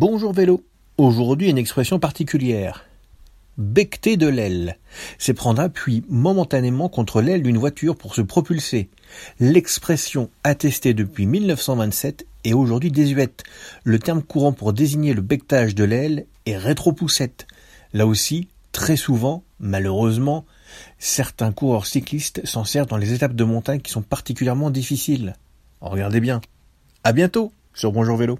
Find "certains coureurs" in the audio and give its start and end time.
20.98-21.84